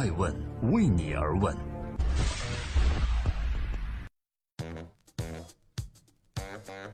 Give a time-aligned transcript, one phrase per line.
[0.00, 0.34] 爱问
[0.72, 1.54] 为你而问。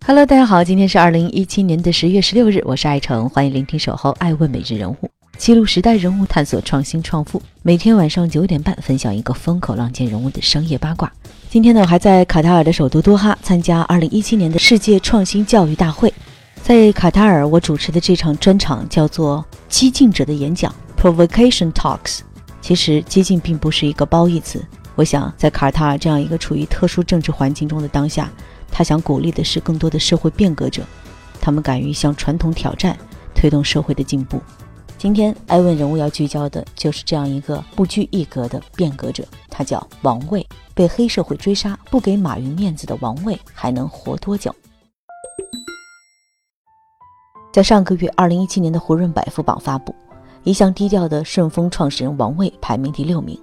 [0.04, 4.96] Hello，大家好，今天是二零一七年的十月十六日，我是爱成，欢迎聆听守候爱问每日人物，
[5.38, 7.40] 记录时代人物，探索创新创富。
[7.62, 11.12] 每天晚上九点半，分享一个风口浪尖人物的商业八卦。
[11.48, 16.12] 今天呢，我还在卡塔尔的首都多哈参加二零一七年的世界创新教育大会。
[16.60, 22.22] 在卡塔尔，我主持的这场专场叫做《激进者的演讲》（Provocation Talks）。
[22.66, 24.60] 其实，激进并不是一个褒义词。
[24.96, 28.28] 我想，在卡塔尔这样一个处于特殊政治环境中的当下。
[28.72, 30.82] 他想鼓励的是更多的社会变革者，
[31.40, 32.98] 他们敢于向传统挑战，
[33.36, 34.42] 推动社会的进步。
[34.98, 40.44] 今天艾问人物要聚焦的就是这样一个不拘一格的变革者，他叫王卫。
[40.74, 44.52] 被黑社会追杀，不给马云面子的王卫还能活多久？
[47.52, 49.94] 在上个月，二零一七年的胡润百富榜发布，
[50.46, 53.36] 一向低调的顺丰创始人王卫排名第六名。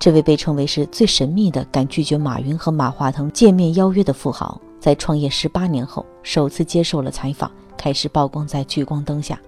[0.00, 9.40] 这位被称为是最神秘的敢拒绝马云和马化腾见面邀约的富豪，在创业十八年后首次接受了采访，开始曝光在聚光灯下。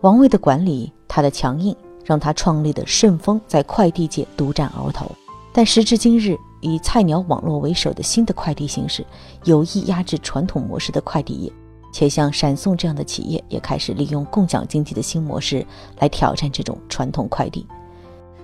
[0.00, 5.12] 王卫的管理，他的强硬，让他创立的顺丰在快递界独占鳌头。
[5.52, 9.04] 但时至今日，以菜鸟网络为首的新的快递形式，
[9.44, 11.52] 有意压制传统模式的快递业，
[11.92, 15.64] 且像闪送这样的企业也开始利用共享经济的新模式
[15.98, 17.64] 来挑战这种传统快递。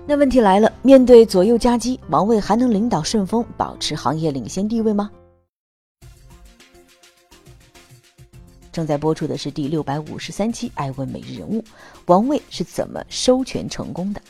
[0.05, 5.11] 那问题来了，面对左右夹击，王卫还能领导顺丰保持行业领先地位吗？
[8.71, 11.61] 正在播出的是第六百五十三期《爱问每日人物》，
[12.05, 14.21] 王卫是怎么收权成功的？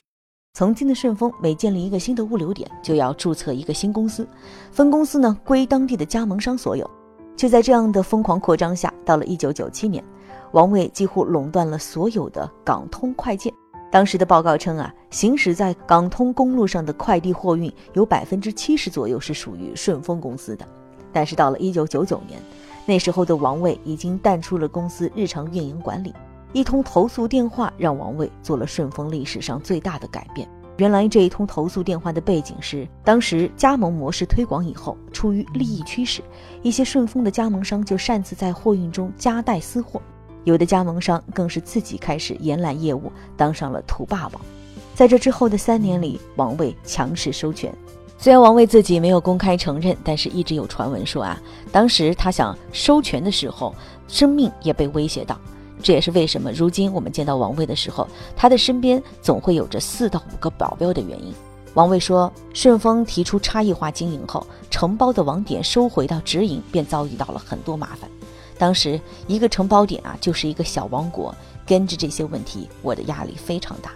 [0.54, 4.28] 曾经的顺丰每建立一个新的物流点，就要注册一个新公司，
[4.72, 6.90] 分公司呢归当地的加盟商所有。
[7.40, 10.04] 就在这样的疯狂扩张下，到了一九九七年，
[10.52, 13.54] 王卫几乎垄断了所有的港通快件。
[13.90, 20.68] 当时的报告称啊，行驶在港通公路上的快递货运有百分之七十左右是属于顺丰公司的。
[21.14, 22.42] 但是到了一九九九年，
[22.86, 26.14] 那时候的王卫已经淡出了公司日常运营管理。
[26.52, 30.46] 一通投诉电话让王卫做了顺丰历史上最大的改变。
[30.76, 36.22] 原来这一通投诉电话的背景是，当时加盟模式推广以后，出于利益驱使，
[36.62, 40.02] 一些顺丰的加盟商就擅自在货运中夹带私货。
[40.46, 44.42] 有的加盟商更是自己开始延揽业务，当上了土霸王。
[44.96, 47.70] 在这之后的三年里，王卫强势收权。
[48.18, 51.38] 虽然王卫自己没有公开承认，但是一直有传闻说啊，
[51.70, 53.76] 当时他想收权的时候，
[54.08, 55.38] 生命也被威胁到。
[55.84, 58.08] 这也是为什么如今我们见到王卫的时候，
[58.38, 61.34] 他的身边总会有着四到五个保镖的原因。
[61.76, 68.10] 王卫说，顺丰提出差异化经营后，承包的网点收回到直营，便遭遇到了很多麻烦。
[68.58, 71.34] 当时一个承包点啊，就是一个小王国。
[71.66, 73.92] 跟着这些问题，我的压力非常大。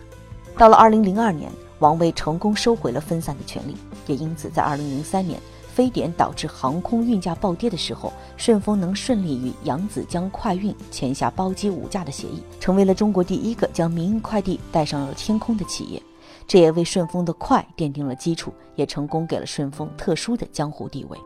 [0.60, 5.42] 到了二零零二年，王卫成功收回了分散的权利，也因此在二零零三年
[5.74, 16.00] 非典导致航空运价暴跌的时候，顺丰能顺利与扬子江快运签下包机五架的协议，成为了中国第一个将民营快递带上了天空的企业。
[16.48, 21.18] 这也为顺丰的快奠定了基础，也成功给了顺丰特殊的江湖地位。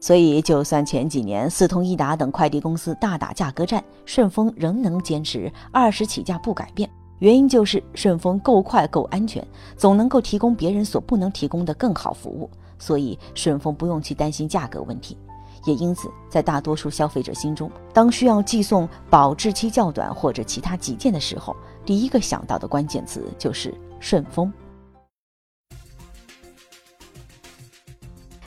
[0.00, 6.88] 所以，就算前几年四通一达等快递公司大打价格战，顺丰仍能坚持二十起价不改变。
[7.18, 12.48] 原因就是顺丰够快、够安全，总能够提供别人所不能提供的更好服务。
[12.78, 15.18] 所以，顺丰不用去担心价格问题。
[15.66, 21.54] 也因此，在大多数消费者心中，当需要寄送保质期较短或者其他急件的时候，
[21.84, 24.52] 第一个想到的关键词就是顺丰。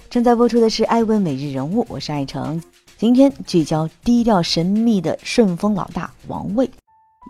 [0.09, 2.61] 正在播出的是《爱问每日人物》，我是爱成。
[2.97, 6.69] 今天聚焦低调神秘的顺丰老大王卫。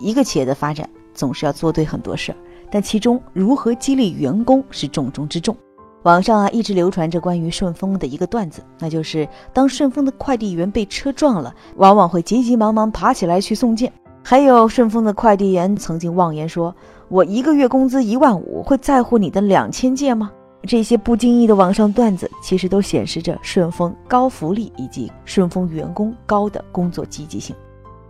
[0.01, 2.37] 一个企业的发展总是要做对很多事儿，
[2.71, 5.55] 但其中如何激励员工是重中之重。
[6.03, 13.91] 网上啊一直流传着关于顺丰的一个段子，那就是当顺丰的快递员被车撞了，往往会急急忙忙爬起来去送件。
[14.25, 16.73] 还有顺丰的快递员曾经妄言说
[17.09, 20.31] ：“我一个月工资一万五，会在乎你的两千件吗？”
[20.65, 27.53] 这些不经意的网上段子，其实都显示着顺丰高福利以及顺丰员工高的工作积极性。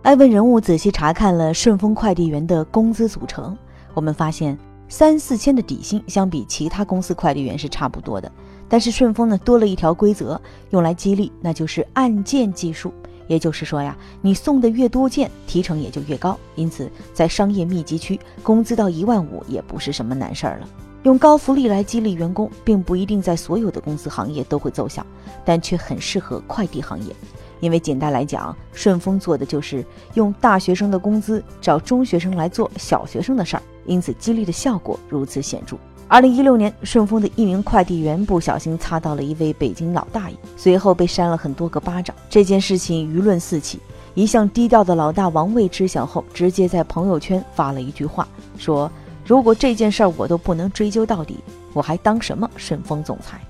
[0.02, 3.58] 艾问人物仔细查看了顺丰快递员的工资组成，
[3.92, 4.56] 我们发现
[4.88, 8.30] 三四千的底薪相比其他公司快递员是差不多的，
[8.68, 10.40] 但是顺丰呢多了一条规则，
[10.70, 12.94] 用来激励，那就是按件计数。
[13.26, 16.38] 也就是说呀，你送的越多件，提成也就越高。
[16.54, 20.68] 因此，在商业密集区，工资到一万五也不是什么难事儿了。
[21.04, 25.04] 用高福利来激励员工，并不一定在所有的公司行业都会奏效，
[25.44, 27.14] 但却很适合快递行业。
[27.60, 29.84] 因为简单来讲，顺丰做的就是
[30.14, 35.76] 用大学生的工资找中学生来做小学生的事儿，因此激励的效果如此显著。
[36.14, 42.14] 二零一六年，顺丰的一名快递员不小心擦到了一位北京老大爷，随后被扇了很多个巴掌。
[42.30, 43.80] 这件事情舆论四起，
[44.14, 48.88] 一向低调的老大王卫知晓后，直接在朋友圈发了一句话，说
[49.26, 51.40] ：“如果这件事儿我都不能追究到底，
[51.72, 53.40] 我还当什么顺丰总裁？”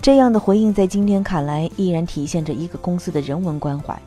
[0.00, 4.00] 这样的回应在今天看来，依然体现着一个公司的人文关怀。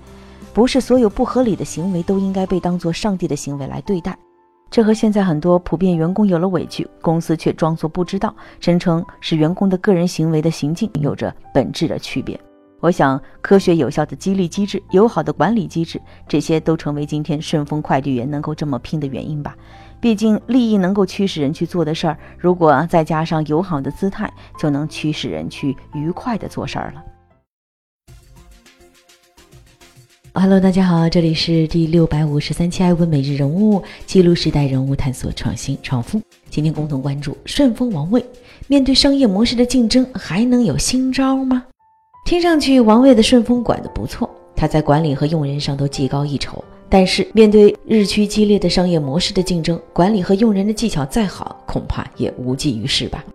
[0.55, 4.17] 不是所有不合理的行为都应该被当作上帝的行为来对待。
[4.77, 12.39] 这和现在很多普遍员工有了委屈，公司却装作不知道，声称是员工的个人行为的行径有着本质的区别。
[12.79, 19.55] 我想，科学有效的激励机制、友好的管理机制，这些都成为今天顺丰快递员能够这么拼的原因吧。
[19.99, 27.03] 毕竟，利益能够驱使人去做的事儿，如果再加上友好的姿态，就能驱使人去愉快的做事儿了。
[30.39, 36.21] Hello，大家好，这里是第六百五十三期艾问每日人物，记录时代人物，探索创新创富。
[36.51, 38.23] 今天共同关注顺丰王卫，
[38.67, 41.63] 面对商业模式的竞争，还能有新招吗？
[42.23, 46.63] 听上去王卫的顺丰管得不错，他在管理和用人上都技高一筹。
[46.87, 53.25] 但是面对日趋激烈的商业模式的竞争，管理和用人的技巧再好，恐怕也无济于事吧。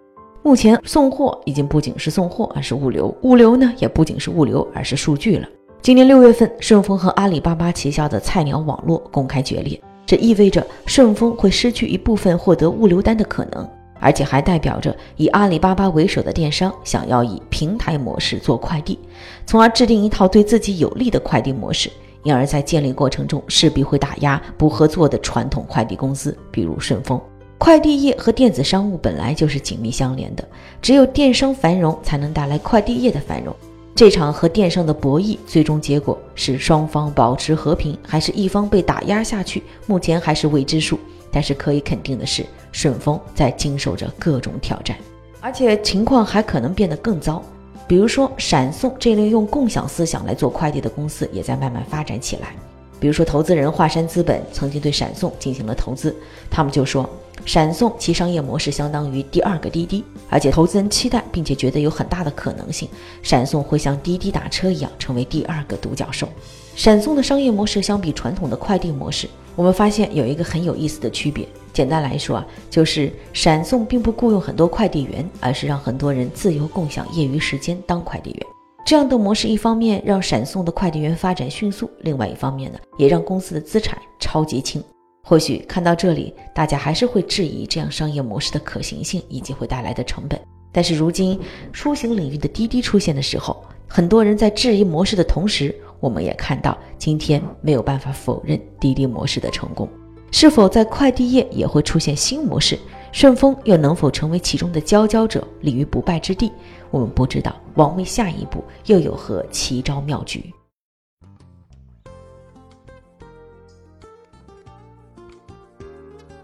[0.45, 5.49] 目前送货已经不仅是送货，而是物流；物流呢，也不仅是物流，而是数据了。
[5.83, 13.69] 今年六月份，顺丰和阿里巴巴旗下的菜鸟网络公开决裂，这意味着顺丰会失去一部分获得物流单的可能，
[13.99, 18.97] 而且还代表着以阿里巴巴为首的电商想要以平台模式做快递，
[19.45, 21.91] 从而制定一套对自己有利的快递模式，
[22.23, 27.21] 因而，在建立过程中势必会打压不合作的传统快递公司，比如顺丰。
[27.59, 30.49] 快递业和电子商务本来就是紧密相连的，
[30.81, 33.53] 只有电商繁荣，才能带来快递业的繁荣。
[33.95, 39.63] 这场和电商的博弈，最终结果是双方保持和平，还是一方被打压下去？
[39.87, 40.99] 目前还是未知数。
[41.35, 44.95] 但是可以肯定的是，顺丰在经受着各种挑战，
[45.41, 47.43] 而且情况还可能变得更糟。
[47.89, 52.55] 比如说，闪送这类用共享思想来做快递的公司，也在慢慢发展起来。
[53.01, 56.15] 比如说，投资人华山资本曾经对闪送进行了投资，
[56.51, 57.09] 他们就说。
[57.45, 62.89] 闪送其商业模式相当于第二个滴滴，而且投资人期待并且觉得有很大的可能性，
[63.23, 66.29] 闪送会像滴滴打车一样成为第二个独角兽。
[66.75, 71.47] 闪送的商业模式相比传统的快递模式，我们发现有一个很有意思的区别。
[71.73, 78.47] 简单来说啊，就是闪送并不雇佣很多快递员，而是让很多人自由共享业余时间当快递员。
[78.85, 84.83] 这样的模式一方面让闪送的快递员发展迅速，另外一方面呢，也让公司的资产超级轻。
[85.25, 90.39] 或许看到这里，大家还是会质疑这样商业模式的可行性以及会带来的成本。
[90.73, 91.39] 但是如今
[91.73, 99.89] 出行领域的滴滴出现的时候，很多人在质疑模式的同时，我们也看到今天没有办法否认滴滴模式的成功。
[100.33, 102.79] 是否在快递业也会出现新模式？
[103.13, 106.51] 顺丰又能否成为其中的佼佼者，立于不败之地？
[106.91, 107.55] 我们不知道。
[107.75, 110.53] 王卫下一步又有何奇招妙局？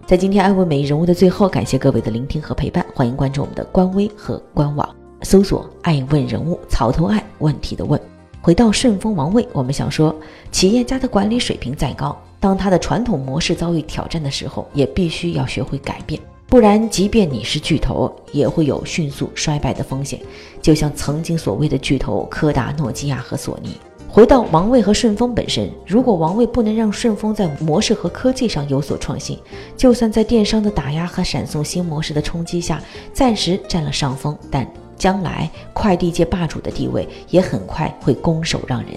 [0.09, 4.89] 在今天爱问每人物的最后，感谢各位的聆听和陪伴，欢迎关注我们的官微和官网，
[5.21, 8.01] 搜索“爱问人物”，草头爱问题的问。
[8.41, 10.17] 回到顺丰王卫，我们想说，
[10.51, 20.19] 企业家的管理水平再高，当他的传统模式遭遇挑战的时候，也必须要学会改变，不然，即便你是巨头，也会有迅速衰败的风险。
[20.63, 23.77] 就像曾经所谓的巨头柯达、诺基亚和索尼。
[24.11, 29.39] 回到王卫和顺丰本身，如果王卫不能让顺丰在模式和科技上有所创新，
[29.77, 38.93] 就算在电商的打压和闪送新模式的冲击下暂时占了上风，但将来快递界霸主的地位也很快会拱手让人。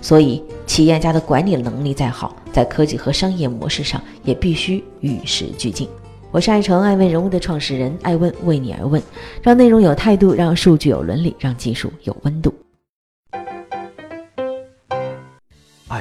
[0.00, 5.88] 所以，企业家的管理能力再好，在科技和商业模式上也必须与时俱进。
[6.30, 9.02] 我是爱成爱问人物的创始人，爱问为你而问，
[9.42, 12.54] 让内容有态度，让数据有伦理，让技术有温度。